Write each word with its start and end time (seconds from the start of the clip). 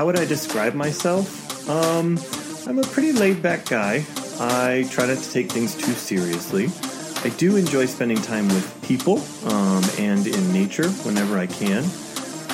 how 0.00 0.06
would 0.06 0.18
I 0.18 0.24
describe 0.24 0.72
myself? 0.72 1.68
Um, 1.68 2.18
I'm 2.66 2.78
a 2.78 2.82
pretty 2.84 3.12
laid 3.12 3.42
back 3.42 3.66
guy. 3.66 4.02
I 4.40 4.88
try 4.90 5.04
not 5.04 5.18
to 5.18 5.30
take 5.30 5.52
things 5.52 5.74
too 5.74 5.92
seriously. 5.92 6.68
I 7.22 7.28
do 7.36 7.56
enjoy 7.56 7.84
spending 7.84 8.16
time 8.16 8.48
with 8.48 8.82
people 8.82 9.18
um, 9.52 9.84
and 9.98 10.26
in 10.26 10.52
nature 10.54 10.88
whenever 11.04 11.36
I 11.36 11.46
can. 11.46 11.84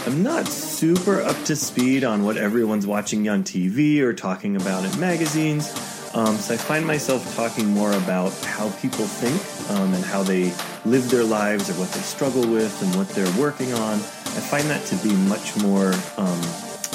I'm 0.07 0.25
not 0.25 0.49
super 0.49 1.23
up 1.23 1.41
to 1.45 1.55
speed 1.55 2.03
on 2.03 2.25
what 2.25 2.37
everyone's 2.37 2.85
watching 2.85 3.29
on 3.29 3.45
TV 3.45 4.01
or 4.01 4.13
talking 4.13 4.57
about 4.57 4.85
in 4.85 4.99
magazines, 4.99 5.71
um, 6.17 6.35
so 6.39 6.55
I 6.55 6.57
find 6.57 6.85
myself 6.85 7.37
talking 7.37 7.69
more 7.69 7.93
about 7.93 8.33
how 8.43 8.71
people 8.81 9.05
think 9.05 9.71
um, 9.71 9.95
and 9.95 10.05
how 10.05 10.25
they 10.25 10.53
live 10.85 11.09
their 11.11 11.23
lives 11.23 11.71
or 11.71 11.75
what 11.75 11.93
they 11.93 12.01
struggle 12.01 12.45
with 12.45 12.83
and 12.83 12.93
what 12.97 13.09
they're 13.11 13.41
working 13.41 13.73
on. 13.73 13.99
I 13.99 14.41
find 14.41 14.69
that 14.69 14.85
to 14.87 14.97
be 14.97 15.15
much 15.29 15.57
more 15.63 15.93
um, 16.17 16.41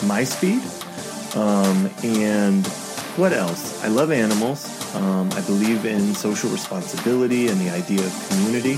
my 0.03 0.23
speed. 0.23 0.61
Um, 1.35 1.89
and 2.03 2.65
what 3.17 3.33
else? 3.33 3.83
I 3.83 3.87
love 3.87 4.11
animals. 4.11 4.95
Um, 4.95 5.31
I 5.31 5.41
believe 5.41 5.85
in 5.85 6.13
social 6.13 6.49
responsibility 6.49 7.47
and 7.47 7.59
the 7.59 7.69
idea 7.69 8.05
of 8.05 8.27
community. 8.29 8.77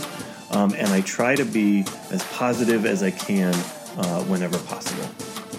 Um, 0.51 0.73
and 0.75 0.89
I 0.89 1.01
try 1.01 1.35
to 1.35 1.45
be 1.45 1.85
as 2.11 2.23
positive 2.33 2.85
as 2.85 3.01
I 3.01 3.11
can 3.11 3.53
uh, 3.97 4.23
whenever 4.23 4.57
possible. 4.59 5.07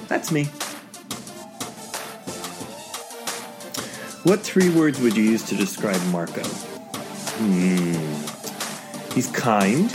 That's 0.08 0.30
me. 0.30 0.44
What 4.24 4.40
three 4.40 4.70
words 4.70 5.00
would 5.00 5.16
you 5.16 5.24
use 5.24 5.42
to 5.44 5.56
describe 5.56 6.00
Marco? 6.06 6.42
Hmm. 6.42 7.92
He's 9.12 9.30
kind. 9.30 9.90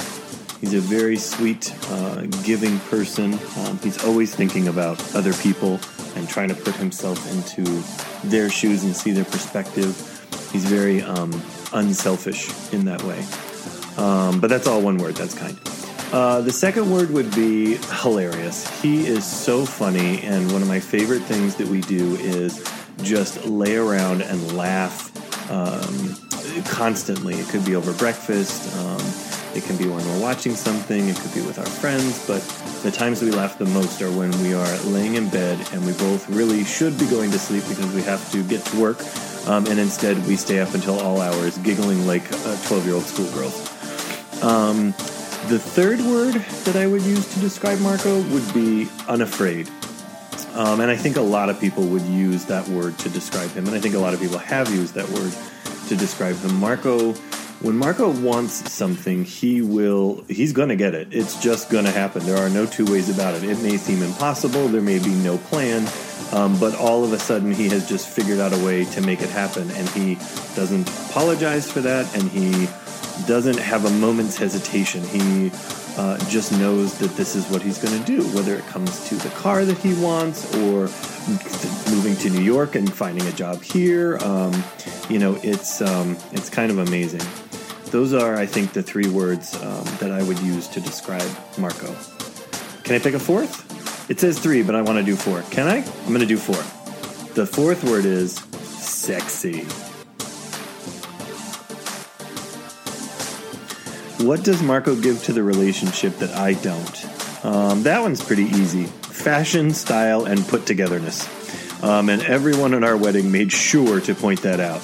He's 0.61 0.73
a 0.73 0.79
very 0.79 1.15
sweet, 1.15 1.73
uh, 1.89 2.23
giving 2.43 2.79
person. 2.79 3.39
Um, 3.59 3.79
he's 3.79 4.03
always 4.03 4.35
thinking 4.35 4.67
about 4.67 5.15
other 5.15 5.33
people 5.33 5.79
and 6.15 6.27
trying 6.27 6.49
to 6.49 6.55
put 6.55 6.75
himself 6.75 7.31
into 7.31 7.81
their 8.27 8.49
shoes 8.49 8.83
and 8.83 8.95
see 8.95 9.11
their 9.11 9.25
perspective. 9.25 9.95
He's 10.51 10.65
very 10.65 11.01
um, 11.01 11.31
unselfish 11.73 12.49
in 12.73 12.85
that 12.85 13.01
way. 13.03 13.25
Um, 13.97 14.39
but 14.39 14.49
that's 14.49 14.67
all 14.67 14.81
one 14.81 14.97
word. 14.97 15.15
That's 15.15 15.33
kind. 15.33 15.57
Uh, 16.11 16.41
the 16.41 16.51
second 16.51 16.91
word 16.91 17.11
would 17.11 17.33
be 17.35 17.75
hilarious. 18.01 18.67
He 18.81 19.05
is 19.07 19.23
so 19.25 19.65
funny, 19.65 20.21
and 20.23 20.51
one 20.51 20.61
of 20.61 20.67
my 20.67 20.79
favorite 20.79 21.21
things 21.21 21.55
that 21.55 21.67
we 21.67 21.81
do 21.81 22.15
is 22.15 22.65
just 23.03 23.45
lay 23.45 23.75
around 23.75 24.21
and 24.21 24.57
laugh 24.57 25.09
um, 25.51 26.15
constantly. 26.65 27.35
It 27.35 27.47
could 27.47 27.63
be 27.63 27.75
over 27.75 27.93
breakfast. 27.93 28.75
Um, 28.75 29.28
it 29.55 29.63
can 29.63 29.77
be 29.77 29.87
when 29.87 30.05
we're 30.05 30.21
watching 30.21 30.55
something. 30.55 31.07
It 31.07 31.15
could 31.17 31.33
be 31.33 31.41
with 31.41 31.57
our 31.59 31.65
friends. 31.65 32.25
But 32.27 32.41
the 32.83 32.91
times 32.91 33.21
we 33.21 33.31
laugh 33.31 33.57
the 33.57 33.65
most 33.65 34.01
are 34.01 34.11
when 34.11 34.31
we 34.41 34.53
are 34.53 34.77
laying 34.83 35.15
in 35.15 35.29
bed 35.29 35.59
and 35.73 35.85
we 35.85 35.93
both 35.93 36.29
really 36.29 36.63
should 36.63 36.97
be 36.99 37.07
going 37.07 37.31
to 37.31 37.39
sleep 37.39 37.63
because 37.67 37.93
we 37.93 38.01
have 38.03 38.31
to 38.31 38.43
get 38.43 38.63
to 38.65 38.79
work. 38.79 38.99
Um, 39.47 39.65
and 39.67 39.79
instead, 39.79 40.17
we 40.27 40.35
stay 40.35 40.59
up 40.59 40.73
until 40.73 40.99
all 40.99 41.21
hours, 41.21 41.57
giggling 41.59 42.05
like 42.05 42.27
12 42.29 42.85
year 42.85 42.95
old 42.95 43.05
schoolgirls. 43.05 43.69
Um, 44.43 44.93
the 45.47 45.57
third 45.57 45.99
word 46.01 46.35
that 46.65 46.75
I 46.75 46.85
would 46.85 47.01
use 47.01 47.33
to 47.33 47.39
describe 47.39 47.79
Marco 47.79 48.21
would 48.29 48.53
be 48.53 48.87
unafraid. 49.07 49.69
Um, 50.53 50.79
and 50.81 50.91
I 50.91 50.95
think 50.95 51.15
a 51.15 51.21
lot 51.21 51.49
of 51.49 51.59
people 51.59 51.83
would 51.87 52.01
use 52.03 52.45
that 52.45 52.67
word 52.67 52.97
to 52.99 53.09
describe 53.09 53.49
him. 53.51 53.65
And 53.65 53.75
I 53.75 53.79
think 53.79 53.95
a 53.95 53.99
lot 53.99 54.13
of 54.13 54.19
people 54.19 54.37
have 54.37 54.73
used 54.73 54.93
that 54.93 55.09
word 55.09 55.33
to 55.87 55.95
describe 55.95 56.35
him. 56.37 56.55
Marco, 56.59 57.13
when 57.61 57.77
Marco 57.77 58.09
wants 58.09 58.71
something, 58.71 59.25
he 59.25 59.61
will, 59.61 60.23
he's 60.29 60.53
going 60.53 60.69
to 60.69 60.77
get 60.77 60.95
it. 60.95 61.09
It's 61.11 61.41
just 61.41 61.69
going 61.69 61.83
to 61.85 61.91
happen. 61.91 62.25
There 62.25 62.37
are 62.37 62.49
no 62.49 62.65
two 62.65 62.85
ways 62.85 63.09
about 63.09 63.33
it. 63.33 63.43
It 63.43 63.61
may 63.61 63.75
seem 63.75 64.01
impossible, 64.01 64.69
there 64.69 64.81
may 64.81 64.99
be 64.99 65.13
no 65.13 65.37
plan, 65.37 65.85
um, 66.31 66.57
but 66.59 66.73
all 66.75 67.03
of 67.03 67.11
a 67.11 67.19
sudden 67.19 67.53
he 67.53 67.67
has 67.69 67.87
just 67.87 68.07
figured 68.07 68.39
out 68.39 68.53
a 68.53 68.65
way 68.65 68.85
to 68.85 69.01
make 69.01 69.21
it 69.21 69.29
happen. 69.29 69.69
And 69.71 69.89
he 69.89 70.15
doesn't 70.55 70.89
apologize 71.09 71.69
for 71.69 71.81
that, 71.81 72.13
and 72.15 72.29
he 72.29 72.67
doesn't 73.27 73.59
have 73.59 73.83
a 73.83 73.89
moment's 73.89 74.37
hesitation. 74.37 75.03
He 75.03 75.51
uh, 75.97 76.17
just 76.29 76.53
knows 76.53 76.97
that 76.99 77.11
this 77.17 77.35
is 77.35 77.45
what 77.49 77.61
he's 77.61 77.77
going 77.77 77.99
to 77.99 78.05
do, 78.05 78.23
whether 78.29 78.55
it 78.55 78.65
comes 78.67 79.09
to 79.09 79.15
the 79.15 79.29
car 79.31 79.65
that 79.65 79.77
he 79.79 79.93
wants 80.01 80.55
or 80.59 80.87
moving 81.93 82.15
to 82.17 82.29
New 82.29 82.41
York 82.41 82.75
and 82.75 82.91
finding 82.91 83.27
a 83.27 83.33
job 83.33 83.61
here. 83.61 84.17
Um, 84.19 84.63
you 85.09 85.19
know, 85.19 85.37
it's 85.43 85.81
um, 85.81 86.15
it's 86.31 86.49
kind 86.49 86.71
of 86.71 86.77
amazing. 86.77 87.21
Those 87.91 88.13
are, 88.13 88.35
I 88.35 88.45
think, 88.45 88.73
the 88.73 88.83
three 88.83 89.09
words 89.09 89.55
um, 89.55 89.83
that 89.99 90.11
I 90.11 90.21
would 90.23 90.39
use 90.39 90.67
to 90.69 90.79
describe 90.79 91.29
Marco. 91.57 91.95
Can 92.83 92.95
I 92.95 92.99
pick 92.99 93.15
a 93.15 93.19
fourth? 93.19 94.09
It 94.09 94.19
says 94.19 94.39
three, 94.39 94.63
but 94.63 94.75
I 94.75 94.81
want 94.81 94.97
to 94.97 95.03
do 95.03 95.15
four. 95.15 95.41
Can 95.51 95.67
I? 95.67 95.77
I'm 95.77 96.07
going 96.07 96.19
to 96.19 96.25
do 96.25 96.37
four. 96.37 96.55
The 97.33 97.45
fourth 97.45 97.83
word 97.83 98.05
is 98.05 98.35
sexy. 98.35 99.65
What 104.25 104.43
does 104.43 104.61
Marco 104.61 104.95
give 104.95 105.23
to 105.23 105.33
the 105.33 105.43
relationship 105.43 106.17
that 106.17 106.35
I 106.35 106.53
don't? 106.53 107.45
Um, 107.45 107.83
that 107.83 108.01
one's 108.01 108.23
pretty 108.23 108.43
easy 108.43 108.85
fashion, 108.85 109.73
style, 109.73 110.25
and 110.25 110.45
put 110.47 110.65
togetherness. 110.65 111.27
Um, 111.83 112.09
and 112.09 112.21
everyone 112.23 112.73
at 112.73 112.83
our 112.83 112.97
wedding 112.97 113.31
made 113.31 113.51
sure 113.51 114.01
to 114.01 114.15
point 114.15 114.41
that 114.41 114.59
out. 114.59 114.81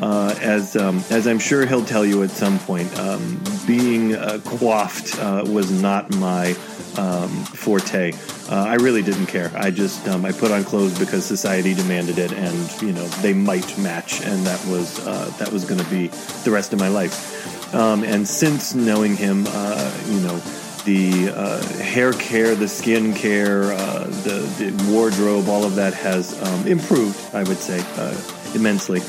Uh, 0.00 0.34
as 0.40 0.76
um, 0.76 1.02
as 1.10 1.26
I'm 1.26 1.38
sure 1.38 1.66
he'll 1.66 1.84
tell 1.84 2.04
you 2.04 2.22
at 2.22 2.30
some 2.30 2.58
point, 2.60 2.96
um, 2.98 3.40
being 3.66 4.14
uh, 4.14 4.40
coiffed 4.44 5.18
uh, 5.18 5.44
was 5.46 5.70
not 5.70 6.14
my 6.16 6.50
um, 6.96 7.28
forte. 7.44 8.12
Uh, 8.48 8.64
I 8.64 8.74
really 8.76 9.02
didn't 9.02 9.26
care. 9.26 9.50
I 9.54 9.70
just 9.70 10.06
um, 10.08 10.24
I 10.24 10.32
put 10.32 10.50
on 10.50 10.64
clothes 10.64 10.98
because 10.98 11.24
society 11.24 11.74
demanded 11.74 12.18
it, 12.18 12.32
and 12.32 12.82
you 12.82 12.92
know 12.92 13.06
they 13.22 13.32
might 13.32 13.76
match, 13.78 14.22
and 14.22 14.46
that 14.46 14.64
was 14.66 15.04
uh, 15.06 15.32
that 15.38 15.50
was 15.50 15.64
going 15.64 15.80
to 15.80 15.90
be 15.90 16.08
the 16.44 16.50
rest 16.50 16.72
of 16.72 16.78
my 16.78 16.88
life. 16.88 17.74
Um, 17.74 18.02
and 18.02 18.26
since 18.26 18.74
knowing 18.74 19.16
him, 19.16 19.46
uh, 19.48 19.92
you 20.06 20.20
know, 20.20 20.38
the 20.84 21.30
uh, 21.34 21.62
hair 21.82 22.14
care, 22.14 22.54
the 22.54 22.68
skin 22.68 23.12
care, 23.12 23.72
uh, 23.72 24.04
the, 24.04 24.48
the, 24.58 24.90
wardrobe, 24.90 25.48
all 25.48 25.64
of 25.64 25.74
that 25.74 25.92
has 25.92 26.40
um, 26.42 26.66
improved, 26.66 27.34
I 27.34 27.42
would 27.42 27.58
say, 27.58 27.84
uh, 27.96 28.18
immensely. 28.54 29.00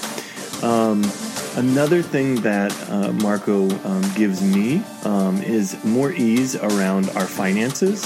Um, 0.61 1.03
another 1.55 2.01
thing 2.01 2.35
that 2.41 2.73
uh, 2.89 3.13
Marco 3.13 3.69
um, 3.85 4.13
gives 4.15 4.41
me 4.41 4.83
um, 5.05 5.41
is 5.41 5.81
more 5.85 6.11
ease 6.11 6.55
around 6.55 7.09
our 7.11 7.25
finances. 7.25 8.03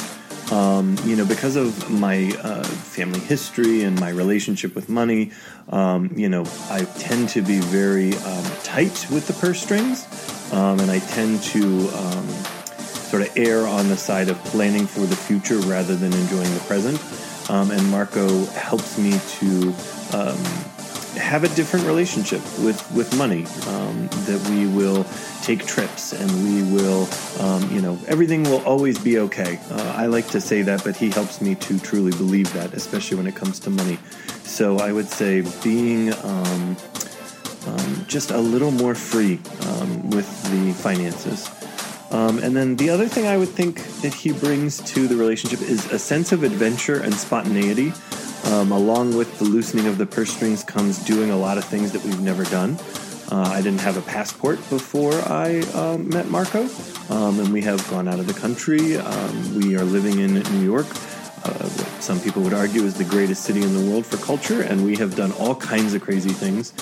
Um, 0.51 0.97
you 1.03 1.15
know, 1.15 1.25
because 1.25 1.55
of 1.55 1.89
my 1.89 2.31
uh, 2.43 2.63
family 2.63 3.19
history 3.19 3.83
and 3.83 3.99
my 3.99 4.09
relationship 4.09 4.75
with 4.75 4.87
money, 4.87 5.31
um, 5.69 6.11
you 6.15 6.29
know, 6.29 6.45
I 6.69 6.83
tend 6.99 7.29
to 7.29 7.41
be 7.41 7.59
very 7.59 8.13
um, 8.17 8.43
tight 8.63 9.07
with 9.09 9.25
the 9.25 9.33
purse 9.33 9.61
strings, 9.61 10.05
um, 10.53 10.79
and 10.79 10.91
I 10.91 10.99
tend 10.99 11.41
to 11.43 11.89
um, 11.97 12.27
sort 12.77 13.23
of 13.23 13.35
err 13.35 13.65
on 13.65 13.87
the 13.89 13.97
side 13.97 14.29
of 14.29 14.37
planning 14.43 14.85
for 14.85 15.01
the 15.01 15.15
future 15.15 15.57
rather 15.59 15.95
than 15.95 16.13
enjoying 16.13 16.53
the 16.53 16.63
present. 16.67 17.01
Um, 17.49 17.71
and 17.71 17.89
Marco 17.89 18.45
helps 18.47 18.97
me 18.97 19.19
to 19.39 19.73
have 21.17 21.43
a 21.43 21.49
different 21.49 21.85
relationship 21.85 22.41
with 22.59 22.79
with 22.91 23.15
money. 23.17 23.43
that 24.27 24.41
we 24.49 24.67
will 24.67 25.05
take 25.43 25.65
trips 25.65 26.13
and 26.13 26.31
we 26.45 26.63
will, 26.73 27.07
um, 27.39 27.69
you 27.69 27.81
know, 27.81 27.99
everything 28.07 28.43
will 28.43 28.63
always 28.63 28.97
be 28.97 29.19
okay. 29.19 29.59
Uh, 29.69 29.93
I 29.97 30.05
like 30.05 30.27
to 30.29 30.39
say 30.39 30.61
that, 30.61 30.83
but 30.85 30.95
he 30.95 31.09
helps 31.09 31.41
me 31.41 31.55
to 31.55 31.79
truly 31.79 32.11
believe 32.11 32.51
that, 32.53 32.73
especially 32.73 33.17
when 33.17 33.27
it 33.27 33.35
comes 33.35 33.59
to 33.61 33.69
money. 33.69 33.97
So 34.45 34.77
I 34.77 34.93
would 34.93 35.09
say 35.09 35.41
being 35.61 36.13
um, 36.23 36.77
um, 37.67 38.05
just 38.07 38.31
a 38.31 38.37
little 38.37 38.71
more 38.71 38.95
free 38.95 39.39
um, 39.67 40.09
with 40.11 40.29
the 40.51 40.73
finances. 40.81 41.49
Um, 42.11 42.37
and 42.39 42.55
then 42.55 42.75
the 42.75 42.89
other 42.89 43.07
thing 43.07 43.27
I 43.27 43.37
would 43.37 43.49
think 43.49 43.83
that 44.01 44.13
he 44.13 44.31
brings 44.31 44.79
to 44.93 45.07
the 45.07 45.15
relationship 45.15 45.61
is 45.61 45.91
a 45.91 45.97
sense 45.99 46.31
of 46.31 46.43
adventure 46.43 47.01
and 47.01 47.13
spontaneity. 47.13 47.91
Um, 48.45 48.71
along 48.71 49.15
with 49.15 49.39
the 49.39 49.45
loosening 49.45 49.87
of 49.87 49.97
the 49.97 50.05
purse 50.05 50.31
strings 50.31 50.63
comes 50.63 51.03
doing 51.05 51.31
a 51.31 51.37
lot 51.37 51.57
of 51.57 51.63
things 51.63 51.91
that 51.91 52.03
we've 52.03 52.21
never 52.21 52.43
done. 52.45 52.77
Uh, 53.31 53.49
I 53.53 53.61
didn't 53.61 53.81
have 53.81 53.97
a 53.97 54.01
passport 54.01 54.57
before 54.69 55.13
I 55.13 55.61
uh, 55.73 55.97
met 55.97 56.29
Marco, 56.29 56.67
um, 57.09 57.39
and 57.39 57.51
we 57.53 57.61
have 57.61 57.87
gone 57.89 58.07
out 58.07 58.19
of 58.19 58.27
the 58.27 58.33
country. 58.33 58.97
Um, 58.97 59.55
we 59.59 59.75
are 59.77 59.83
living 59.83 60.19
in 60.19 60.33
New 60.33 60.63
York, 60.63 60.87
uh, 61.45 61.51
what 61.51 62.01
some 62.01 62.19
people 62.21 62.41
would 62.41 62.53
argue 62.53 62.83
is 62.83 62.93
the 62.93 63.03
greatest 63.03 63.43
city 63.43 63.61
in 63.61 63.73
the 63.73 63.91
world 63.91 64.05
for 64.05 64.17
culture, 64.17 64.61
and 64.61 64.83
we 64.85 64.95
have 64.95 65.15
done 65.15 65.31
all 65.33 65.55
kinds 65.55 65.93
of 65.93 66.01
crazy 66.01 66.29
things. 66.29 66.73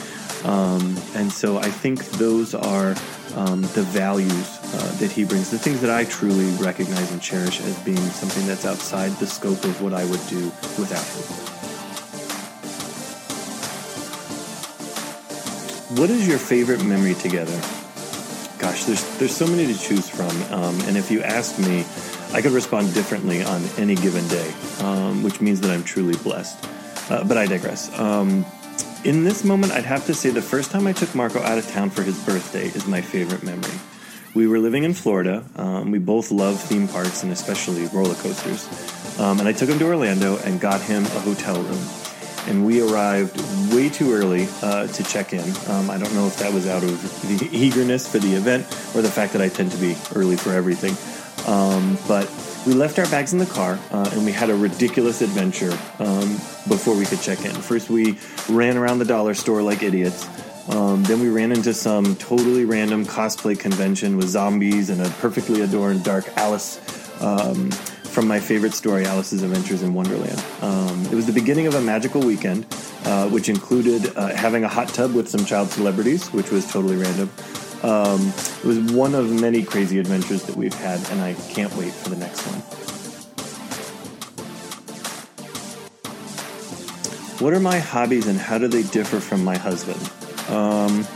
Um, 0.46 0.96
and 1.16 1.32
so 1.32 1.58
I 1.58 1.70
think 1.70 2.06
those 2.12 2.54
are 2.54 2.96
um, 3.36 3.62
the 3.74 3.82
values 3.82 4.32
uh, 4.32 4.98
that 5.00 5.12
he 5.12 5.24
brings, 5.24 5.50
the 5.50 5.58
things 5.58 5.82
that 5.82 5.90
I 5.90 6.06
truly 6.06 6.52
recognize 6.64 7.12
and 7.12 7.22
cherish 7.22 7.60
as 7.62 7.78
being 7.80 7.98
something 7.98 8.46
that's 8.46 8.66
outside 8.66 9.12
the 9.14 9.28
scope 9.28 9.64
of 9.64 9.82
what 9.82 9.94
I 9.94 10.06
would 10.06 10.26
do 10.28 10.46
without 10.78 11.06
him. 11.06 11.41
What 15.96 16.10
is 16.10 16.26
your 16.26 16.38
favorite 16.38 16.86
memory 16.86 17.16
together? 17.16 17.60
Gosh, 18.58 18.86
there's 18.86 19.18
there's 19.18 19.36
so 19.36 19.46
many 19.46 19.68
to 19.68 19.78
choose 19.78 20.08
from, 20.08 20.32
um, 20.54 20.80
and 20.88 20.96
if 20.96 21.12
you 21.12 21.22
ask 21.22 21.60
me, 21.60 21.84
I 22.34 22.42
could 22.42 22.54
respond 22.54 22.94
differently 22.94 23.44
on 23.44 23.62
any 23.78 23.96
given 23.96 24.26
day, 24.30 24.54
um, 24.80 25.22
which 25.22 25.42
means 25.42 25.60
that 25.60 25.70
I'm 25.70 25.84
truly 25.84 26.16
blessed. 26.24 26.66
Uh, 27.12 27.26
but 27.26 27.38
I 27.38 27.46
digress. 27.46 27.92
Um, 28.00 28.46
in 29.04 29.26
this 29.26 29.44
moment, 29.44 29.74
I'd 29.74 29.84
have 29.84 30.06
to 30.06 30.14
say 30.14 30.30
the 30.30 30.42
first 30.42 30.72
time 30.72 30.88
I 30.88 30.94
took 30.94 31.14
Marco 31.14 31.42
out 31.42 31.58
of 31.58 31.70
town 31.72 31.90
for 31.90 32.04
his 32.04 32.18
birthday 32.24 32.68
is 32.68 32.88
my 32.88 33.02
favorite 33.02 33.44
memory. 33.44 33.78
We 34.34 34.48
were 34.48 34.60
living 34.60 34.86
in 34.86 34.94
Florida. 34.94 35.44
Um, 35.58 35.92
we 35.92 36.00
both 36.00 36.32
love 36.32 36.58
theme 36.58 36.88
parks 36.88 37.24
and 37.24 37.34
especially 37.34 37.88
roller 37.88 38.16
coasters. 38.16 38.66
Um, 39.20 39.40
and 39.40 39.48
I 39.48 39.52
took 39.52 39.68
him 39.68 39.78
to 39.80 39.86
Orlando 39.88 40.38
and 40.38 40.62
got 40.62 40.80
him 40.80 41.04
a 41.04 41.20
hotel 41.20 41.62
room. 41.62 42.01
And 42.48 42.66
we 42.66 42.82
arrived 42.82 43.38
way 43.74 43.90
too 43.90 44.14
early 44.14 44.48
uh, 44.62 44.88
to 44.88 45.04
check 45.04 45.34
in. 45.34 45.48
Um, 45.70 45.90
I 45.90 45.98
don't 45.98 46.14
know 46.14 46.28
if 46.28 46.38
that 46.38 46.54
was 46.54 46.68
out 46.68 46.84
of 46.84 47.02
the 47.28 47.50
eagerness 47.52 48.12
for 48.12 48.20
the 48.20 48.34
event 48.34 48.64
or 48.96 49.02
the 49.02 49.12
fact 49.12 49.34
that 49.34 49.42
I 49.42 49.50
tend 49.50 49.72
to 49.72 49.78
be 49.78 49.96
early 50.16 50.36
for 50.36 50.52
everything. 50.52 50.96
Um, 51.48 51.98
but 52.08 52.30
we 52.66 52.74
left 52.74 53.00
our 53.00 53.06
bags 53.08 53.34
in 53.34 53.40
the 53.40 53.46
car 53.46 53.80
uh, 53.92 54.10
and 54.14 54.26
we 54.26 54.32
had 54.32 54.50
a 54.50 54.56
ridiculous 54.56 55.22
adventure 55.22 55.72
um, 56.00 56.30
before 56.68 56.96
we 56.96 57.06
could 57.06 57.22
check 57.22 57.44
in. 57.46 57.52
First, 57.52 57.90
we 57.90 58.18
ran 58.50 58.78
around 58.78 59.00
the 59.00 59.06
dollar 59.06 59.34
store 59.34 59.62
like 59.62 59.82
idiots. 59.82 60.28
Um, 60.70 61.04
then 61.04 61.20
we 61.20 61.30
ran 61.30 61.52
into 61.52 61.74
some 61.74 62.16
totally 62.18 62.66
random 62.66 63.06
cosplay 63.06 63.60
convention 63.60 64.16
with 64.16 64.28
zombies 64.28 64.90
and 64.90 65.02
a 65.02 65.10
perfectly 65.10 65.62
adorned 65.62 66.04
dark 66.04 66.26
Alice 66.38 66.80
um, 67.22 67.72
from 68.22 68.28
my 68.28 68.40
favorite 68.40 68.76
story, 68.76 69.04
Alice's 69.04 69.42
Adventures 69.42 69.82
in 69.82 69.96
Wonderland. 69.96 70.46
Um, 70.62 71.08
it 71.08 71.16
was 71.16 71.26
the 71.26 71.34
beginning 71.34 71.66
of 71.66 71.74
a 71.74 71.82
magical 71.82 72.22
weekend, 72.22 72.68
uh, 73.06 73.28
which 73.30 73.50
included 73.50 74.16
uh, 74.16 74.28
having 74.28 74.64
a 74.64 74.68
hot 74.68 74.90
tub 74.90 75.16
with 75.16 75.28
some 75.28 75.44
child 75.44 75.70
celebrities, 75.70 76.28
which 76.28 76.52
was 76.52 76.72
totally 76.72 76.98
random. 76.98 77.32
Um, 77.82 78.32
it 78.60 78.64
was 78.64 78.78
one 78.94 79.16
of 79.16 79.32
many 79.42 79.64
crazy 79.64 79.98
adventures 79.98 80.44
that 80.44 80.56
we've 80.56 80.76
had, 80.76 81.00
and 81.10 81.20
I 81.20 81.34
can't 81.34 81.76
wait 81.76 81.94
for 81.94 82.10
the 82.10 82.16
next 82.16 82.46
one. 82.46 82.60
What 87.40 87.56
are 87.56 87.60
my 87.60 87.80
hobbies 87.80 88.28
and 88.28 88.38
how 88.38 88.60
do 88.60 88.68
they 88.68 88.84
differ 88.84 89.20
from 89.20 89.44
my 89.44 89.58
husband? 89.58 90.00
Um, 90.48 91.08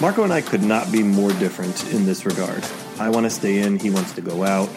Marco 0.00 0.22
and 0.22 0.32
I 0.32 0.42
could 0.42 0.62
not 0.62 0.92
be 0.92 1.02
more 1.02 1.32
different 1.40 1.92
in 1.92 2.06
this 2.06 2.24
regard. 2.24 2.64
I 3.00 3.10
want 3.10 3.24
to 3.24 3.30
stay 3.30 3.58
in, 3.58 3.80
he 3.80 3.90
wants 3.90 4.12
to 4.12 4.20
go 4.20 4.44
out. 4.44 4.70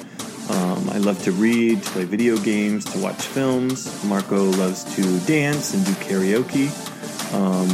Um, 0.50 0.90
I 0.90 0.98
love 0.98 1.22
to 1.24 1.32
read, 1.32 1.84
to 1.84 1.90
play 1.92 2.06
video 2.06 2.38
games, 2.38 2.86
to 2.86 3.00
watch 3.00 3.22
films. 3.22 4.04
Marco 4.04 4.46
loves 4.46 4.84
to 4.96 5.20
dance 5.28 5.74
and 5.74 5.86
do 5.86 5.92
karaoke. 5.94 6.70
Um, 7.34 7.70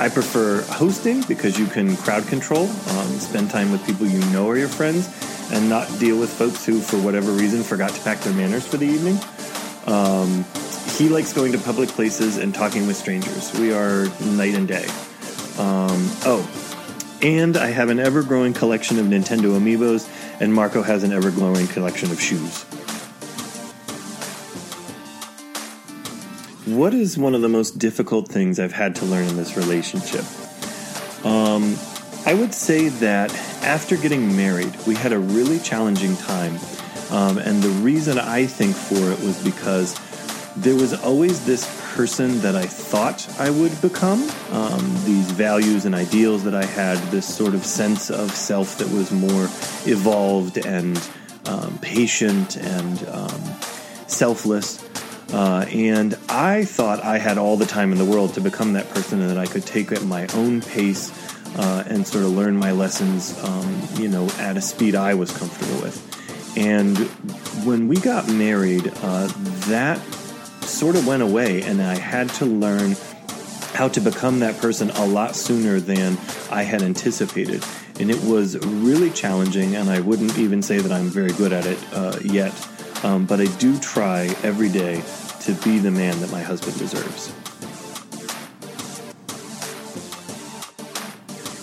I 0.00 0.08
prefer 0.08 0.62
hosting 0.62 1.22
because 1.28 1.58
you 1.58 1.66
can 1.66 1.96
crowd 1.96 2.26
control, 2.26 2.64
um, 2.64 3.08
spend 3.18 3.50
time 3.50 3.72
with 3.72 3.84
people 3.86 4.06
you 4.06 4.18
know 4.32 4.48
are 4.48 4.56
your 4.56 4.68
friends, 4.68 5.08
and 5.52 5.68
not 5.68 5.86
deal 5.98 6.18
with 6.18 6.30
folks 6.30 6.64
who, 6.66 6.80
for 6.80 6.96
whatever 6.98 7.32
reason, 7.32 7.62
forgot 7.62 7.90
to 7.90 8.00
pack 8.02 8.18
their 8.20 8.34
manners 8.34 8.66
for 8.66 8.76
the 8.76 8.86
evening. 8.86 9.18
Um, 9.86 10.44
he 10.96 11.08
likes 11.08 11.32
going 11.32 11.52
to 11.52 11.58
public 11.58 11.88
places 11.88 12.36
and 12.36 12.54
talking 12.54 12.86
with 12.86 12.96
strangers. 12.96 13.52
We 13.58 13.72
are 13.72 14.06
night 14.20 14.54
and 14.54 14.66
day. 14.66 14.86
Um, 15.58 16.10
oh, 16.26 16.48
and 17.22 17.56
I 17.56 17.68
have 17.68 17.88
an 17.88 17.98
ever 17.98 18.22
growing 18.22 18.52
collection 18.52 18.98
of 18.98 19.06
Nintendo 19.06 19.58
amiibos, 19.58 20.08
and 20.40 20.52
Marco 20.52 20.82
has 20.82 21.04
an 21.04 21.12
ever 21.12 21.30
growing 21.30 21.66
collection 21.66 22.10
of 22.10 22.20
shoes. 22.20 22.64
What 26.66 26.92
is 26.92 27.16
one 27.16 27.34
of 27.34 27.40
the 27.40 27.48
most 27.48 27.78
difficult 27.78 28.28
things 28.28 28.60
I've 28.60 28.72
had 28.72 28.94
to 28.96 29.06
learn 29.06 29.26
in 29.26 29.36
this 29.36 29.56
relationship? 29.56 30.24
Um, 31.24 31.76
I 32.26 32.34
would 32.34 32.52
say 32.52 32.88
that 32.88 33.34
after 33.62 33.96
getting 33.96 34.36
married, 34.36 34.76
we 34.86 34.94
had 34.94 35.12
a 35.12 35.18
really 35.18 35.58
challenging 35.58 36.16
time. 36.16 36.58
Um, 37.10 37.38
and 37.38 37.62
the 37.62 37.70
reason 37.82 38.18
I 38.18 38.44
think 38.44 38.76
for 38.76 38.96
it 38.96 39.18
was 39.20 39.42
because 39.42 39.98
there 40.56 40.74
was 40.74 40.92
always 40.92 41.44
this 41.46 41.64
person 41.98 42.38
that 42.42 42.54
I 42.54 42.64
thought 42.64 43.28
I 43.40 43.50
would 43.50 43.82
become, 43.82 44.22
um, 44.52 44.84
these 45.04 45.32
values 45.32 45.84
and 45.84 45.96
ideals 45.96 46.44
that 46.44 46.54
I 46.54 46.64
had, 46.64 46.96
this 47.10 47.26
sort 47.26 47.54
of 47.54 47.66
sense 47.66 48.08
of 48.08 48.30
self 48.30 48.78
that 48.78 48.88
was 48.92 49.10
more 49.10 49.46
evolved 49.84 50.64
and 50.64 50.96
um, 51.46 51.76
patient 51.82 52.54
and 52.56 53.04
um, 53.08 53.42
selfless. 54.06 54.80
Uh, 55.32 55.66
and 55.72 56.16
I 56.28 56.64
thought 56.64 57.02
I 57.02 57.18
had 57.18 57.36
all 57.36 57.56
the 57.56 57.66
time 57.66 57.90
in 57.90 57.98
the 57.98 58.04
world 58.04 58.32
to 58.34 58.40
become 58.40 58.74
that 58.74 58.88
person 58.90 59.20
and 59.20 59.30
that 59.30 59.38
I 59.38 59.46
could 59.46 59.66
take 59.66 59.90
at 59.90 60.04
my 60.04 60.28
own 60.34 60.60
pace 60.62 61.10
uh, 61.58 61.82
and 61.88 62.06
sort 62.06 62.22
of 62.22 62.30
learn 62.30 62.56
my 62.56 62.70
lessons, 62.70 63.36
um, 63.42 63.82
you 63.94 64.06
know, 64.06 64.28
at 64.38 64.56
a 64.56 64.60
speed 64.60 64.94
I 64.94 65.14
was 65.14 65.36
comfortable 65.36 65.82
with. 65.82 65.98
And 66.56 66.96
when 67.66 67.88
we 67.88 67.96
got 67.96 68.28
married, 68.28 68.86
uh, 69.02 69.26
that 69.66 69.98
sort 70.68 70.96
of 70.96 71.06
went 71.06 71.22
away, 71.22 71.62
and 71.62 71.80
I 71.80 71.98
had 71.98 72.28
to 72.34 72.44
learn 72.44 72.96
how 73.74 73.88
to 73.88 74.00
become 74.00 74.40
that 74.40 74.58
person 74.60 74.90
a 74.90 75.06
lot 75.06 75.36
sooner 75.36 75.80
than 75.80 76.18
I 76.50 76.62
had 76.62 76.82
anticipated. 76.82 77.64
And 78.00 78.10
it 78.10 78.22
was 78.24 78.58
really 78.58 79.10
challenging, 79.10 79.76
and 79.76 79.90
I 79.90 80.00
wouldn't 80.00 80.38
even 80.38 80.62
say 80.62 80.78
that 80.78 80.92
I'm 80.92 81.08
very 81.08 81.32
good 81.32 81.52
at 81.52 81.66
it 81.66 81.78
uh, 81.92 82.18
yet. 82.22 82.52
Um, 83.04 83.26
but 83.26 83.40
I 83.40 83.46
do 83.56 83.78
try 83.78 84.34
every 84.42 84.68
day 84.68 85.02
to 85.42 85.52
be 85.64 85.78
the 85.78 85.90
man 85.90 86.20
that 86.20 86.30
my 86.30 86.42
husband 86.42 86.78
deserves. 86.78 87.32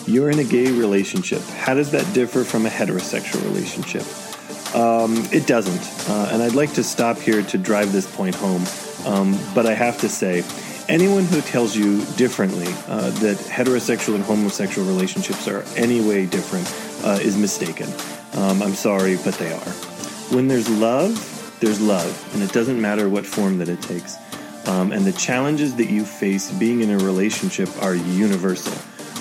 You're 0.07 0.29
in 0.29 0.39
a 0.39 0.43
gay 0.43 0.71
relationship. 0.71 1.41
How 1.41 1.73
does 1.73 1.91
that 1.91 2.13
differ 2.13 2.43
from 2.43 2.65
a 2.65 2.69
heterosexual 2.69 3.43
relationship? 3.43 4.03
Um, 4.75 5.15
it 5.31 5.47
doesn't. 5.47 6.09
Uh, 6.09 6.29
and 6.31 6.43
I'd 6.43 6.53
like 6.53 6.73
to 6.73 6.83
stop 6.83 7.17
here 7.17 7.41
to 7.41 7.57
drive 7.57 7.91
this 7.91 8.13
point 8.15 8.35
home. 8.35 8.65
Um, 9.05 9.39
but 9.53 9.65
I 9.65 9.73
have 9.73 9.99
to 9.99 10.09
say, 10.09 10.43
anyone 10.89 11.25
who 11.25 11.41
tells 11.41 11.75
you 11.75 12.03
differently 12.15 12.67
uh, 12.87 13.11
that 13.21 13.37
heterosexual 13.37 14.15
and 14.15 14.23
homosexual 14.23 14.87
relationships 14.87 15.47
are 15.47 15.63
any 15.75 16.01
way 16.01 16.25
different 16.25 16.67
uh, 17.05 17.19
is 17.21 17.37
mistaken. 17.37 17.87
Um, 18.33 18.61
I'm 18.61 18.73
sorry, 18.73 19.17
but 19.23 19.35
they 19.35 19.51
are. 19.53 19.71
When 20.33 20.47
there's 20.47 20.69
love, 20.69 21.57
there's 21.59 21.79
love, 21.79 22.33
and 22.33 22.43
it 22.43 22.51
doesn't 22.51 22.81
matter 22.81 23.07
what 23.09 23.25
form 23.25 23.59
that 23.59 23.69
it 23.69 23.81
takes. 23.81 24.17
Um, 24.67 24.91
and 24.91 25.05
the 25.05 25.13
challenges 25.13 25.75
that 25.75 25.89
you 25.89 26.03
face 26.03 26.51
being 26.51 26.81
in 26.81 26.89
a 26.89 26.97
relationship 26.97 27.69
are 27.83 27.95
universal. 27.95 28.73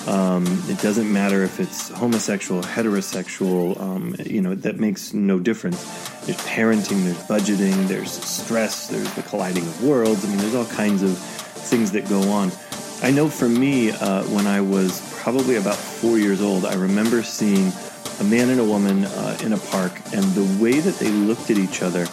Um, 0.07 0.45
it 0.67 0.79
doesn't 0.81 1.11
matter 1.11 1.43
if 1.43 1.59
it's 1.59 1.89
homosexual, 1.89 2.61
heterosexual, 2.61 3.79
um, 3.79 4.15
you 4.23 4.41
know, 4.41 4.53
that 4.55 4.77
makes 4.77 5.13
no 5.13 5.39
difference. 5.39 5.83
There's 6.25 6.37
parenting, 6.37 7.03
there's 7.05 7.23
budgeting, 7.23 7.87
there's 7.87 8.11
stress, 8.11 8.87
there's 8.87 9.11
the 9.15 9.23
colliding 9.23 9.63
of 9.63 9.83
worlds. 9.83 10.23
I 10.23 10.27
mean, 10.27 10.37
there's 10.37 10.55
all 10.55 10.65
kinds 10.65 11.01
of 11.01 11.17
things 11.17 11.91
that 11.91 12.07
go 12.07 12.21
on. 12.29 12.51
I 13.01 13.11
know 13.11 13.29
for 13.29 13.49
me, 13.49 13.91
uh, 13.91 14.23
when 14.25 14.45
I 14.45 14.61
was 14.61 15.01
probably 15.15 15.55
about 15.55 15.75
four 15.75 16.19
years 16.19 16.41
old, 16.41 16.65
I 16.65 16.75
remember 16.75 17.23
seeing 17.23 17.71
a 18.19 18.23
man 18.23 18.49
and 18.49 18.59
a 18.59 18.63
woman 18.63 19.05
uh, 19.05 19.37
in 19.43 19.53
a 19.53 19.57
park, 19.57 19.93
and 20.13 20.23
the 20.33 20.63
way 20.63 20.79
that 20.79 20.95
they 20.99 21.09
looked 21.09 21.49
at 21.49 21.57
each 21.57 21.81
other, 21.81 22.07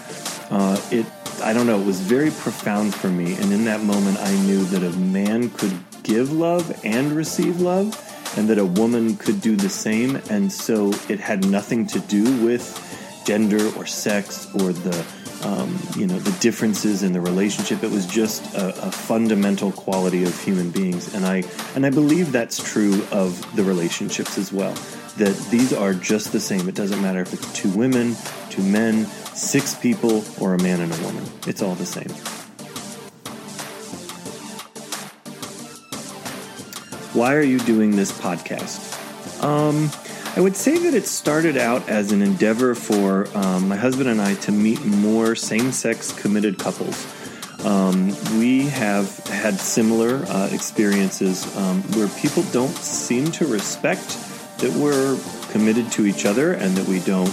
uh, 0.51 0.81
it 0.91 1.07
I 1.43 1.53
don't 1.53 1.67
know, 1.67 1.81
it 1.81 1.87
was 1.87 2.01
very 2.01 2.31
profound 2.31 2.95
for 2.95 3.09
me. 3.09 3.35
And 3.35 3.53
in 3.53 3.65
that 3.65 3.83
moment, 3.83 4.19
I 4.19 4.33
knew 4.43 4.65
that 4.67 4.83
a 4.85 4.97
man 4.97 5.51
could 5.51 5.73
give 6.03 6.33
love 6.33 6.81
and 6.85 7.13
receive 7.13 7.61
love, 7.61 7.97
and 8.37 8.49
that 8.49 8.59
a 8.59 8.65
woman 8.65 9.17
could 9.17 9.41
do 9.41 9.57
the 9.57 9.69
same. 9.69 10.17
And 10.31 10.53
so 10.53 10.93
it 11.09 11.21
had 11.21 11.45
nothing 11.47 11.87
to 11.89 12.01
do 12.01 12.45
with 12.45 12.89
gender 13.25 13.65
or 13.77 13.87
sex 13.87 14.53
or 14.55 14.73
the 14.73 15.07
um, 15.45 15.77
you 15.97 16.07
know 16.07 16.19
the 16.19 16.39
differences 16.41 17.03
in 17.03 17.13
the 17.13 17.21
relationship. 17.21 17.83
It 17.83 17.91
was 17.91 18.07
just 18.07 18.55
a, 18.55 18.69
a, 18.87 18.91
fundamental 18.91 19.73
quality 19.73 20.25
of 20.25 20.41
human 20.43 20.71
beings, 20.71 21.15
and 21.15 21.27
I 21.27 21.43
and 21.75 21.85
I 21.85 21.91
believe 21.91 22.33
that's 22.33 22.63
true 22.63 23.05
of 23.11 23.57
the 23.57 23.65
relationships 23.65 24.39
as 24.39 24.53
well. 24.53 24.75
That 25.19 25.37
these 25.51 25.73
are 25.73 25.95
just 25.95 26.33
the 26.33 26.41
same. 26.41 26.69
It 26.69 26.75
doesn't 26.75 27.03
matter 27.03 27.21
if 27.21 27.33
it's 27.33 27.53
two 27.53 27.71
women, 27.71 28.17
two 28.51 28.63
men, 28.63 29.05
six 29.35 29.75
people, 29.75 30.25
or 30.41 30.55
a 30.55 30.63
man 30.63 30.81
and 30.81 30.93
a 30.93 31.05
woman. 31.05 31.25
It's 31.47 31.61
all 31.61 31.75
the 31.75 31.87
same. 31.87 32.42
Why 37.15 37.35
are 37.35 37.43
you 37.43 37.59
doing 37.59 37.91
this 37.95 38.11
podcast? 38.11 38.99
Um, 39.45 39.91
I 40.35 40.41
would 40.41 40.57
say 40.57 40.79
that 40.79 40.95
it 40.95 41.07
started 41.07 41.59
out 41.59 41.87
as 41.91 42.11
an 42.11 42.23
endeavor 42.23 42.75
for 42.75 43.29
um, 43.37 43.69
my 43.69 43.77
husband 43.77 44.09
and 44.09 44.19
I 44.19 44.35
to 44.37 44.53
meet 44.53 44.83
more 44.83 45.35
same 45.35 45.73
sex 45.73 46.11
committed 46.19 46.59
couples. 46.59 47.07
Um, 47.67 48.17
we 48.39 48.67
have 48.69 49.15
had 49.27 49.61
similar 49.61 50.25
uh, 50.27 50.49
experiences 50.53 51.55
um, 51.59 51.83
where 51.93 52.09
people 52.19 52.45
don't 52.45 52.75
seem 52.75 53.27
to 53.33 53.47
respect 53.47 54.17
that 54.59 54.73
we're 54.73 55.19
committed 55.51 55.93
to 55.93 56.07
each 56.07 56.25
other 56.25 56.55
and 56.55 56.75
that 56.79 56.89
we 56.89 57.01
don't 57.01 57.31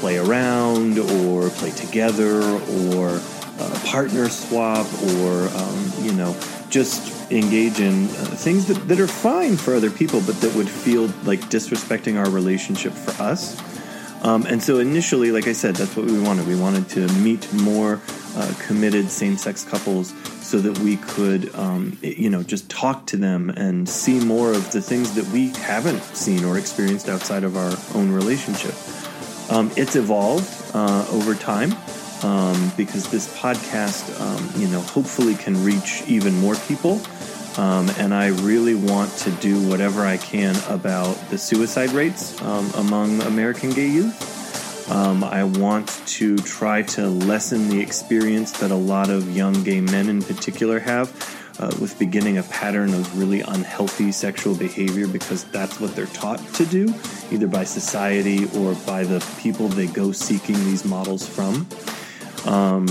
play 0.00 0.16
around 0.16 0.98
or 0.98 1.50
play 1.50 1.72
together 1.72 2.40
or 2.88 3.20
uh, 3.60 3.80
partner 3.84 4.30
swap 4.30 4.86
or, 5.02 5.48
um, 5.48 5.92
you 6.00 6.12
know, 6.12 6.34
just 6.70 7.17
engage 7.30 7.80
in 7.80 8.04
uh, 8.04 8.24
things 8.36 8.66
that, 8.66 8.88
that 8.88 9.00
are 9.00 9.06
fine 9.06 9.56
for 9.56 9.74
other 9.74 9.90
people, 9.90 10.20
but 10.26 10.40
that 10.40 10.54
would 10.54 10.68
feel 10.68 11.06
like 11.24 11.40
disrespecting 11.50 12.18
our 12.18 12.30
relationship 12.30 12.92
for 12.92 13.22
us. 13.22 13.60
Um, 14.22 14.46
and 14.46 14.62
so 14.62 14.78
initially, 14.78 15.30
like 15.30 15.46
I 15.46 15.52
said, 15.52 15.76
that's 15.76 15.96
what 15.96 16.06
we 16.06 16.20
wanted. 16.20 16.46
We 16.46 16.56
wanted 16.56 16.88
to 16.90 17.06
meet 17.14 17.52
more 17.52 18.00
uh, 18.36 18.52
committed 18.66 19.10
same 19.10 19.36
sex 19.36 19.64
couples 19.64 20.12
so 20.44 20.58
that 20.58 20.78
we 20.80 20.96
could, 20.96 21.54
um, 21.54 21.96
you 22.02 22.30
know, 22.30 22.42
just 22.42 22.68
talk 22.68 23.06
to 23.06 23.16
them 23.16 23.50
and 23.50 23.88
see 23.88 24.18
more 24.18 24.52
of 24.52 24.72
the 24.72 24.80
things 24.80 25.14
that 25.14 25.26
we 25.26 25.50
haven't 25.50 26.02
seen 26.16 26.44
or 26.44 26.58
experienced 26.58 27.08
outside 27.08 27.44
of 27.44 27.56
our 27.56 27.76
own 27.94 28.10
relationship. 28.10 28.74
Um, 29.50 29.70
it's 29.76 29.94
evolved 29.94 30.50
uh, 30.74 31.06
over 31.10 31.34
time 31.34 31.72
um, 32.22 32.72
because 32.76 33.10
this 33.10 33.32
podcast, 33.38 34.20
um, 34.20 34.60
you 34.60 34.68
know, 34.68 34.80
hopefully 34.80 35.34
can 35.34 35.62
reach 35.64 36.02
even 36.06 36.38
more 36.40 36.54
people. 36.54 37.00
Um, 37.56 37.90
and 37.98 38.14
I 38.14 38.28
really 38.28 38.74
want 38.74 39.10
to 39.18 39.30
do 39.32 39.68
whatever 39.68 40.06
I 40.06 40.16
can 40.16 40.54
about 40.68 41.14
the 41.30 41.38
suicide 41.38 41.90
rates 41.90 42.40
um, 42.42 42.70
among 42.76 43.20
American 43.22 43.70
gay 43.70 43.88
youth. 43.88 44.90
Um, 44.90 45.22
I 45.22 45.44
want 45.44 45.88
to 46.06 46.38
try 46.38 46.82
to 46.82 47.08
lessen 47.08 47.68
the 47.68 47.80
experience 47.80 48.52
that 48.60 48.70
a 48.70 48.76
lot 48.76 49.10
of 49.10 49.36
young 49.36 49.62
gay 49.64 49.80
men 49.80 50.08
in 50.08 50.22
particular 50.22 50.78
have 50.78 51.10
uh, 51.58 51.70
with 51.80 51.98
beginning 51.98 52.38
a 52.38 52.42
pattern 52.44 52.94
of 52.94 53.18
really 53.18 53.40
unhealthy 53.40 54.12
sexual 54.12 54.54
behavior 54.54 55.06
because 55.06 55.44
that's 55.44 55.80
what 55.80 55.94
they're 55.94 56.06
taught 56.06 56.38
to 56.54 56.64
do, 56.66 56.94
either 57.30 57.48
by 57.48 57.64
society 57.64 58.46
or 58.56 58.74
by 58.86 59.04
the 59.04 59.24
people 59.40 59.68
they 59.68 59.86
go 59.86 60.12
seeking 60.12 60.54
these 60.64 60.84
models 60.84 61.28
from. 61.28 61.66
Um, 62.46 62.86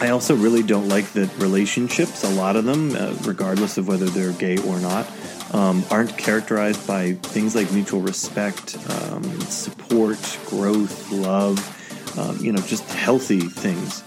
I 0.00 0.10
also 0.10 0.34
really 0.34 0.62
don't 0.62 0.88
like 0.88 1.12
that 1.12 1.34
relationships, 1.38 2.24
a 2.24 2.30
lot 2.30 2.56
of 2.56 2.64
them, 2.64 2.96
uh, 2.96 3.14
regardless 3.22 3.78
of 3.78 3.86
whether 3.86 4.06
they're 4.06 4.32
gay 4.32 4.58
or 4.58 4.78
not, 4.80 5.06
um, 5.52 5.84
aren't 5.90 6.16
characterized 6.18 6.86
by 6.86 7.12
things 7.12 7.54
like 7.54 7.70
mutual 7.72 8.00
respect, 8.00 8.76
um, 8.90 9.22
support, 9.42 10.18
growth, 10.46 11.12
love, 11.12 11.58
um, 12.18 12.36
you 12.38 12.52
know, 12.52 12.60
just 12.62 12.84
healthy 12.90 13.40
things. 13.40 14.02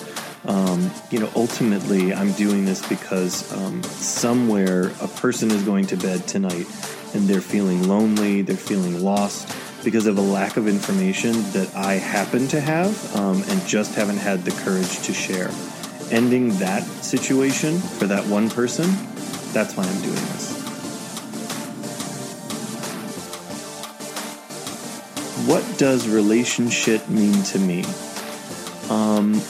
Um, 0.46 0.92
you 1.10 1.20
know, 1.20 1.30
ultimately, 1.36 2.14
I'm 2.14 2.32
doing 2.34 2.66
this 2.66 2.86
because 2.88 3.52
um, 3.54 3.82
somewhere 3.84 4.92
a 5.02 5.08
person 5.08 5.52
is 5.52 5.64
going 5.64 5.88
to 5.88 5.98
bed 5.98 6.28
tonight 6.28 6.68
and 7.14 7.28
they're 7.28 7.42
feeling 7.42 7.88
lonely, 7.88 8.42
they're 8.42 8.56
feeling 8.56 9.04
lost 9.04 9.48
because 9.84 10.08
of 10.08 10.18
a 10.18 10.22
lack 10.22 10.58
of 10.58 10.68
information 10.68 11.34
that 11.52 11.72
I 11.76 11.94
happen 11.94 12.48
to 12.50 12.60
have 12.60 13.16
um, 13.16 13.44
and 13.48 13.66
just 13.68 13.96
haven't 13.96 14.18
had 14.18 14.44
the 14.44 14.52
courage 14.64 15.00
to 15.04 15.14
share. 15.14 15.52
Ending 16.12 16.50
that 16.60 16.84
situation 16.84 17.80
for 17.80 18.06
that 18.08 18.26
one 18.28 18.50
person, 18.50 18.90
that's 19.54 19.76
why 19.76 19.84
I'm 19.84 20.02
doing 20.02 20.16
this. 20.16 20.58
what 25.48 25.64
does 25.78 26.10
relationship 26.10 27.08
mean 27.08 27.42
to 27.44 27.58
me? 27.58 27.86
Um, 28.90 29.42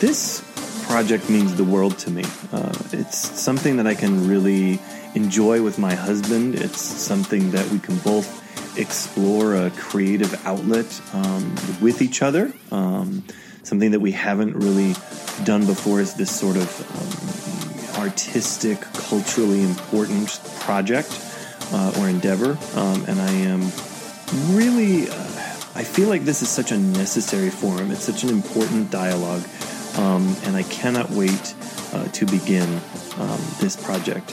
this 0.00 0.42
project 0.86 1.30
means 1.30 1.54
the 1.54 1.62
world 1.62 1.96
to 2.00 2.10
me. 2.10 2.24
Uh, 2.52 2.72
it's 2.90 3.16
something 3.16 3.76
that 3.76 3.86
I 3.86 3.94
can 3.94 4.28
really 4.28 4.80
enjoy 5.14 5.62
with 5.62 5.78
my 5.78 5.94
husband. 5.94 6.56
It's 6.56 6.80
something 6.80 7.52
that 7.52 7.70
we 7.70 7.78
can 7.78 7.96
both 7.98 8.43
explore 8.76 9.54
a 9.54 9.70
creative 9.70 10.34
outlet 10.46 11.00
um, 11.12 11.54
with 11.80 12.02
each 12.02 12.22
other. 12.22 12.52
Um, 12.70 13.24
something 13.62 13.92
that 13.92 14.00
we 14.00 14.12
haven't 14.12 14.54
really 14.56 14.94
done 15.44 15.66
before 15.66 16.00
is 16.00 16.14
this 16.14 16.30
sort 16.30 16.56
of 16.56 17.96
um, 17.96 18.02
artistic, 18.02 18.80
culturally 18.80 19.62
important 19.62 20.40
project 20.60 21.20
uh, 21.72 21.94
or 21.98 22.08
endeavor. 22.08 22.58
Um, 22.74 23.04
and 23.06 23.20
I 23.20 23.30
am 23.30 23.60
really. 24.56 25.08
Uh, 25.08 25.30
I 25.76 25.82
feel 25.82 26.08
like 26.08 26.22
this 26.22 26.40
is 26.40 26.48
such 26.48 26.70
a 26.70 26.78
necessary 26.78 27.50
forum. 27.50 27.90
It's 27.90 28.04
such 28.04 28.22
an 28.22 28.30
important 28.30 28.92
dialogue, 28.92 29.42
um, 29.96 30.36
and 30.44 30.54
I 30.54 30.62
cannot 30.62 31.10
wait 31.10 31.54
uh, 31.92 32.04
to 32.04 32.26
begin 32.26 32.80
this 33.58 33.76
project. 33.76 34.32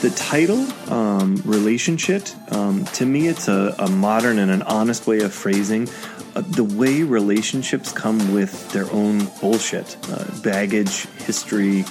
The 0.00 0.10
title, 0.16 0.66
um, 0.92 1.42
Relationship, 1.44 2.26
um, 2.52 2.84
to 2.86 3.04
me, 3.04 3.28
it's 3.28 3.48
a, 3.48 3.74
a, 3.78 3.88
modern 3.88 4.38
and 4.38 4.50
an 4.50 4.62
honest 4.62 5.06
way 5.06 5.20
of 5.20 5.34
phrasing 5.34 5.88
uh, 6.34 6.40
the 6.40 6.64
way 6.64 7.02
relationships 7.02 7.92
come 7.92 8.32
with 8.32 8.70
their 8.72 8.90
own 8.92 9.26
bullshit, 9.40 9.96
uh, 10.10 10.24
baggage, 10.42 11.06
history, 11.24 11.84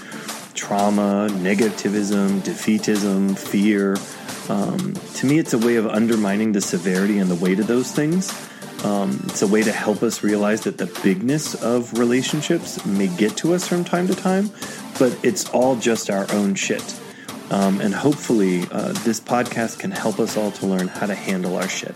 trauma, 0.54 1.28
negativism, 1.32 2.40
defeatism, 2.42 3.38
fear. 3.38 3.98
Um, 4.50 4.94
to 5.16 5.26
me, 5.26 5.40
it's 5.40 5.54
a 5.54 5.60
way 5.60 5.76
of 5.76 5.88
undermining 5.88 6.52
the 6.52 6.62
severity 6.62 7.20
and 7.20 7.30
the 7.30 7.36
weight 7.36 7.60
of 7.60 7.68
those 7.68 7.92
things 7.92 8.32
um, 8.86 9.20
it's 9.24 9.42
a 9.42 9.48
way 9.48 9.64
to 9.64 9.72
help 9.72 10.04
us 10.04 10.22
realize 10.22 10.62
that 10.62 10.78
the 10.78 10.86
bigness 11.04 11.56
of 11.56 11.98
relationships 11.98 12.86
may 12.86 13.08
get 13.08 13.36
to 13.38 13.56
us 13.56 13.68
from 13.68 13.84
time 13.84 14.08
to 14.08 14.16
time, 14.16 14.52
but 15.00 15.18
it's 15.24 15.50
all 15.50 15.76
just 15.76 16.12
our 16.12 16.32
own 16.34 16.54
shit. 16.54 16.84
Um, 17.52 17.80
and 17.80 17.94
hopefully, 17.94 18.64
uh, 18.72 18.94
this 19.04 19.20
podcast 19.20 19.80
can 19.80 19.92
help 19.92 20.20
us 20.20 20.36
all 20.36 20.52
to 20.52 20.66
learn 20.66 20.88
how 20.88 21.06
to 21.06 21.16
handle 21.16 21.56
our 21.58 21.68
shit. 21.68 21.96